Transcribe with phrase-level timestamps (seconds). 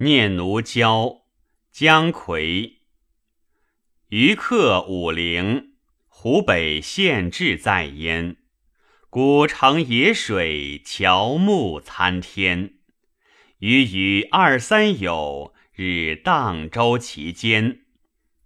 [0.00, 1.22] 念奴娇，
[1.72, 2.74] 姜夔。
[4.10, 5.72] 余客武陵，
[6.06, 8.36] 湖北县志在焉。
[9.10, 12.74] 古城野水，乔木参天。
[13.58, 17.80] 余与二三友，日荡舟其间，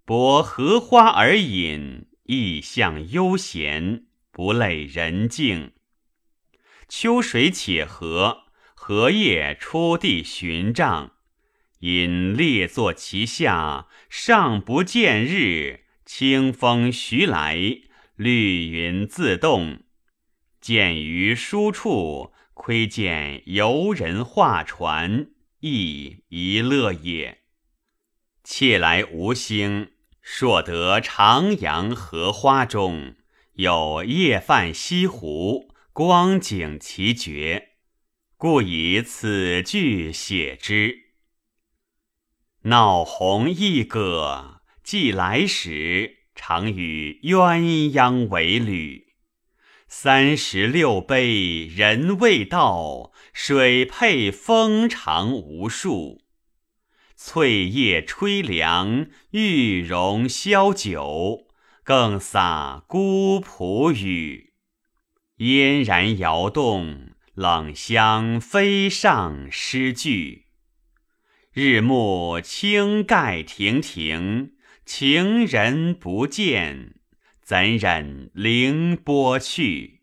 [0.05, 5.73] 泊荷花而饮，意象悠闲，不累人境。
[6.89, 11.11] 秋水且和，荷叶出地寻丈。
[11.83, 17.57] 因列坐其下，上不见日，清风徐来，
[18.15, 19.83] 绿云自动。
[20.61, 25.27] 见于书处，窥见游人画船，
[25.59, 27.39] 亦一乐也。
[28.45, 29.89] 窃来无兴，
[30.21, 33.15] 硕得徜徉荷花中，
[33.55, 37.71] 有夜泛西湖，光景奇绝，
[38.37, 41.02] 故以此句写之。
[42.65, 49.07] 闹红一葛，既来时，常与鸳鸯为侣。
[49.89, 56.21] 三十六杯人未到，水配风长无数。
[57.17, 61.47] 翠叶吹凉，玉容消酒，
[61.83, 64.53] 更洒孤蒲雨。
[65.35, 70.45] 嫣然摇动，冷香飞上诗句。
[71.55, 74.53] 日暮青盖亭亭，
[74.87, 76.95] 情人不见。
[77.43, 80.01] 怎忍凌波去？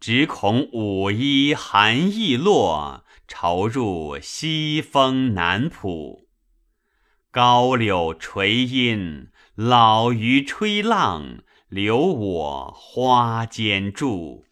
[0.00, 6.26] 只恐舞衣寒意落，愁入西风南浦。
[7.30, 14.44] 高柳垂阴，老鱼吹浪，留我花间住。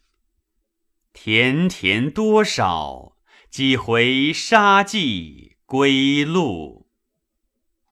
[1.11, 3.17] 田田多少，
[3.49, 6.82] 几回沙骑归路。